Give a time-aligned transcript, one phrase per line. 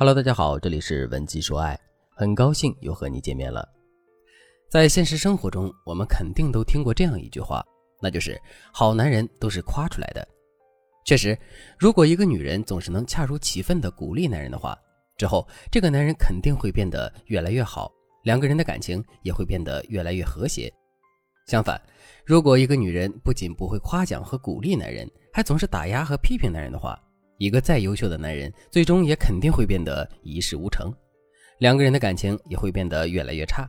[0.00, 1.76] Hello，大家好，这里是文姬说爱，
[2.14, 3.68] 很高兴又和你见面了。
[4.70, 7.66] 在现实生活中，我们肯定都听过这样一句话，
[8.00, 8.40] 那就是
[8.72, 10.24] “好男人都是夸出来的”。
[11.04, 11.36] 确实，
[11.76, 14.78] 如果一个女人总是能恰如其分的鼓励男人的话，
[15.16, 17.90] 之后这个男人肯定会变得越来越好，
[18.22, 20.72] 两个人的感情也会变得越来越和谐。
[21.48, 21.76] 相反，
[22.24, 26.96] 如果一个女人不仅不会夸奖和鼓励男人，还总是打压和批评男人的话，
[27.38, 30.92] 一个再优秀的男人，最终也肯定会变得一事无成，
[31.58, 33.68] 两个人的感情也会变得越来越差。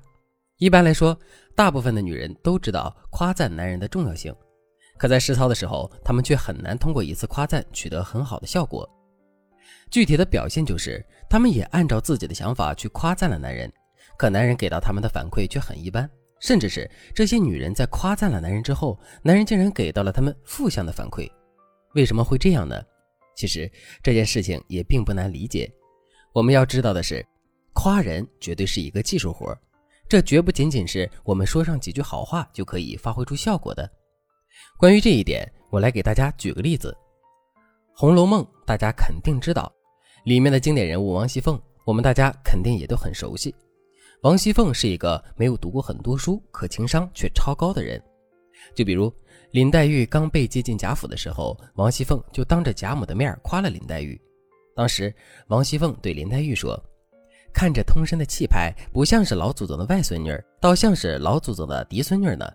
[0.58, 1.18] 一般来说，
[1.56, 4.36] 大部分的女人都知道夸赞男人的重要性，
[4.98, 8.90] 可在实操的时候，她们却很难通过一次夸赞取得很好的效果。
[9.90, 13.72] 具体的表现就是，她们也按照自己的想法去夸赞了男人，
[14.18, 16.10] 可男人给到他们的反馈却很一般。
[16.42, 21.30] 甚至是这些女人在夸赞了男人之后，男人竟然给到了他们负向的反馈，
[21.96, 22.82] 为什么会这样呢？
[23.40, 23.72] 其实
[24.04, 25.72] 这件事情也并不难理解。
[26.34, 27.26] 我们要知道的是，
[27.72, 29.58] 夸人绝对是一个技术活，
[30.10, 33.90] 这绝不仅仅是我们说上几句好话就可以发挥出效果的。
[34.78, 36.94] 关于这一点，我来给大家举个例子，
[37.96, 39.72] 《红楼梦》大家肯定知道，
[40.26, 43.56] 里面的经典人物王熙凤，我们大家肯定也都很熟悉。
[44.24, 48.04] 王熙凤是一个没有读过很多书，可情商却超高的人。
[48.76, 49.10] 就比如
[49.52, 54.20] 林黛玉刚被接进贾府的时候，王熙凤就当着贾母的面夸了林黛玉。
[54.76, 55.14] 当时
[55.48, 56.80] 王熙凤对林黛玉说
[57.52, 62.48] ：“看着通身的气派，不像是老祖宗的外孙女，倒像是老祖宗的嫡孙女呢。”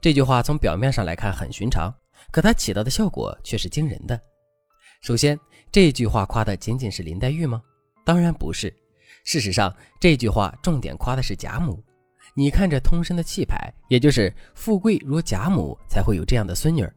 [0.00, 1.92] 这句话从表面上来看很寻常，
[2.30, 4.18] 可它起到的效果却是惊人的。
[5.00, 5.36] 首先，
[5.72, 7.60] 这句话夸的仅仅是林黛玉吗？
[8.04, 8.72] 当然不是。
[9.24, 11.82] 事实上，这句话重点夸的是贾母。
[12.38, 13.58] 你看这通身的气派，
[13.88, 16.94] 也就是富贵如贾母才会有这样的孙女儿。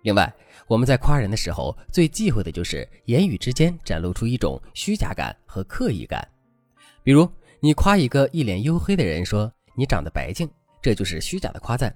[0.00, 0.34] 另外，
[0.66, 6.26] 我们在夸人的时候，最忌讳的就是言语之间展露出一种虚假感和刻意感。
[7.02, 10.48] 比如，你夸一个一脸黝黑的人，说你长得白净，
[10.80, 11.94] 这就是虚假的夸赞。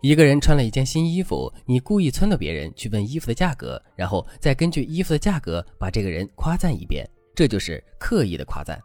[0.00, 8.80] 一个人穿了一件新衣服，你故意撺掇别人去问衣服的价格，然后再根据衣服的价格把这个人夸赞一遍，这就是刻意的夸赞。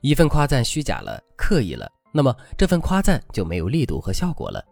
[0.00, 4.64] 一份夸赞虚假了、刻意了，那么这份夸赞就没有力度和效果了，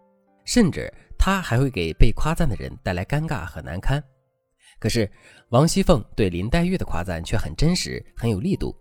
[0.46, 4.02] 甚至他还会给被夸赞的人带来尴尬和难堪。
[4.80, 5.06] 可是
[5.50, 8.74] 王熙凤对林黛玉的夸赞却很真实、很有力度，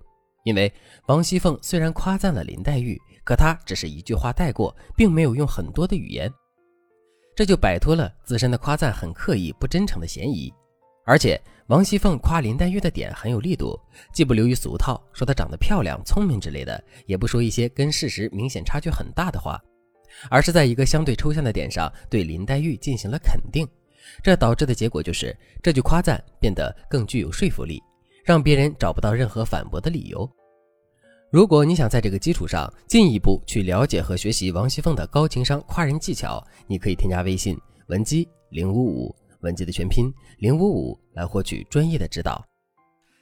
[0.45, 0.71] 因为
[1.07, 6.31] 王熙凤虽然夸赞了林黛玉，可她只是一句话带过，并没有用很多的语言，
[7.35, 10.53] 这就摆脱了自身的夸赞很刻意、不真诚的嫌疑，
[11.05, 11.39] 而且。
[11.67, 13.79] 王熙凤夸林黛玉的点很有力度，
[14.13, 19.57] 既不流于俗套，说她长得漂亮、聪明之类的，也不说一些跟事实明显差距很大的话，
[20.29, 23.65] 而是在一个相对抽象的点上对林黛玉进行了肯定。
[24.21, 27.81] 这导致的结果就是这句夸赞变得更具有说服力，
[28.25, 30.29] 让别人找不到任何反驳的理由。
[31.31, 39.15] 如果你想在这个基础上进一步去了解和学习王熙凤的高情商夸人技巧，你可以添加微信文姬零五五。
[39.43, 42.43] 文姬的全拼零五五来获取专业的指导。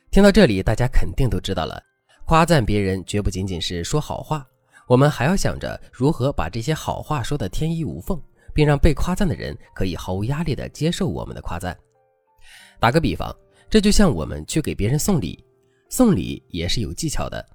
[0.09, 1.81] 听到这里，大家肯定都知道了，
[2.25, 4.45] 夸赞别人绝不仅仅是说好话，
[4.87, 8.21] 我们还要想着如何把这些好话说得天衣无缝，
[8.53, 11.77] 并让被夸赞的人可以毫无压力地接受我们的夸赞。
[12.79, 13.35] 打个比方，
[13.69, 15.43] 这就像我们去给别人送礼，
[15.89, 17.45] 送礼也是有技巧的。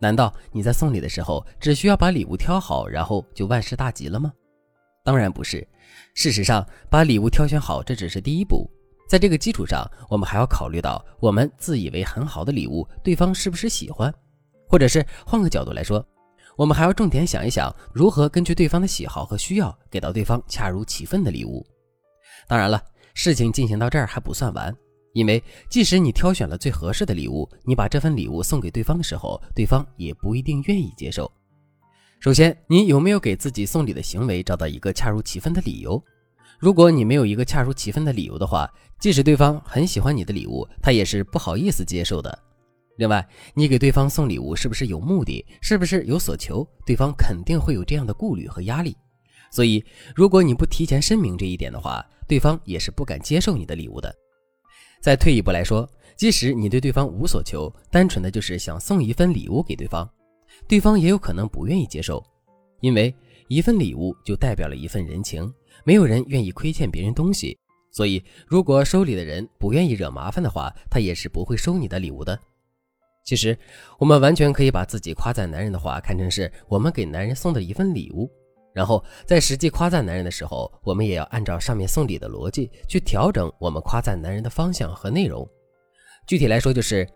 [0.00, 4.32] 难道你在送礼的时候只需要把礼物挑好，然后就万事大吉了吗？
[5.06, 5.64] 当然不是。
[6.14, 8.68] 事实上，把礼物挑选好，这只是第一步。
[9.08, 14.12] 在这个基础上，我们还要考虑到，我们自以为很好的礼物，对方是不是喜欢？
[14.68, 16.04] 或者是换个角度来说，
[16.56, 21.64] 我们还要重点想一想，如何根据对方的喜好和需要，给到对方恰如其分的礼物。
[22.48, 22.82] 当然了，
[23.14, 24.76] 事情进行到这儿还不算完，
[25.12, 25.40] 因为
[25.70, 31.30] 即使你挑选了最合适的礼物，你把这份礼物送给对方的时候，对方也不一定愿意接受。
[32.26, 36.02] 首先，你有没有给自己送礼的行为找到一个恰如其分的理由？
[36.58, 42.36] 如果你没有一个恰如其分的理由的话，即使对方很喜欢你的礼物，他也是不好意思接受的。
[42.96, 43.24] 另外，
[43.54, 45.46] 你给对方送礼物是不是有目的？
[45.60, 46.66] 是不是有所求？
[46.84, 48.96] 对方肯定会有这样的顾虑和压力。
[49.52, 54.12] 所以，如果你不提前声明这一点的话，对方也是不敢接受你的礼物的。
[55.00, 60.10] 再退一步来说，即使你对对方无所求，单纯的就是想送一份礼物给对方。
[60.68, 62.24] 对方也有可能不愿意接受，
[62.80, 63.14] 因为
[63.48, 65.52] 一份礼物就代表了一份人情，
[65.84, 67.56] 没有人愿意亏欠别人东西，
[67.92, 72.38] 所以如果收礼的人不愿意惹麻烦的话，他也是不会收你的礼物的。
[73.24, 73.56] 其实，
[73.98, 78.30] 我们完全可以把自己夸赞男人的话看成是我们给男人送的一份礼物，
[78.72, 85.48] 然后在实际夸赞男人的时候，我们也要按照上面送礼的逻辑去调整我们夸赞男人的方向和内容。
[86.26, 87.08] 具体来说，就是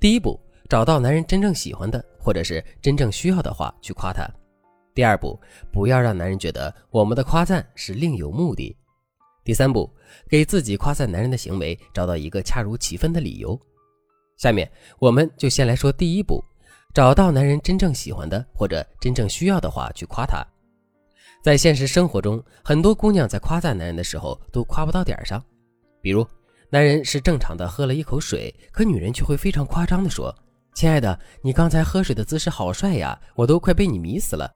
[0.00, 0.40] 第一步。
[0.68, 4.28] 找到男人真正喜欢的或者是真正需要的话去夸他。
[4.94, 5.38] 第二步，
[5.72, 8.76] 不要让男人觉得我们的夸赞是另有目的。
[9.44, 9.90] 第三步，
[10.28, 13.60] 给自己夸赞男人的行为找到一个恰如其分的理由。
[14.36, 16.42] 下面我们就先来说第一步，
[16.94, 20.44] 找到男人真正喜欢的或者真正需要的话去夸他。
[21.42, 25.44] 在现实生活中，很多姑娘在夸赞男人的时候都夸不到点儿上，
[26.00, 26.26] 比如。
[26.70, 30.34] 男人是正常的喝了一口水，可女人却会非常夸张的说
[30.74, 34.52] ：“亲爱的，你刚才喝水的姿势好帅呀，我都快被你迷死了。”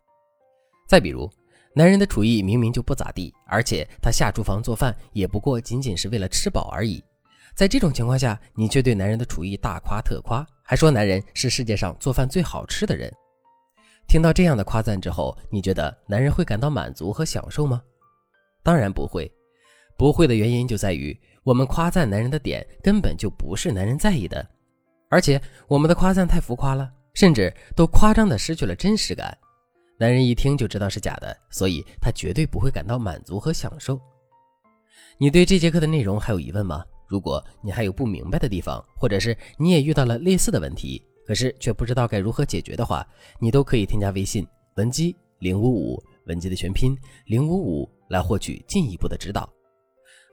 [0.89, 1.31] 再比如，
[1.75, 7.03] 男人的厨艺明明就不咋地，而且他下厨房做饭也不过仅仅是为了吃饱而已。
[7.55, 13.13] 在这种情况下，你却对男人的厨艺大夸特夸，还说男人是世界上做饭最好吃的人。
[14.09, 17.81] 听到这样的夸赞之后，你觉得男人会感到满足和享受吗？
[18.63, 19.31] 当然不会，
[19.97, 21.19] 不会的原因就在于。
[21.45, 24.47] 我们夸赞男人的点根本就不是男人在意的，
[25.11, 29.37] 而且我们的夸赞太浮夸了，甚至都夸张的失去了真实感。
[29.99, 33.99] 男人一听就知道是假的，所以他绝对不会感到满足和享受。
[35.17, 36.85] 你对这节课的内容还有疑问吗？
[37.07, 43.07] 如果你还有不明白的地方，或者是你也遇到了类似的问题，可是却不知道该如何解决的话，
[43.41, 44.47] 你都可以添加微信
[44.77, 46.97] 文姬零五五，文姬的全拼
[47.27, 49.49] 零五五，来获取进一步的指导。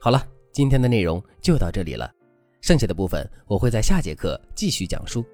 [0.00, 0.22] 好了。
[0.52, 2.10] 今天的内容就到这里了，
[2.66, 5.24] 剩下的部分我会在下节课继续讲述。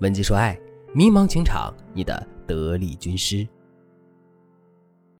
[0.00, 0.58] 文姬说爱，
[0.92, 3.46] 迷茫情场，你的得力军师。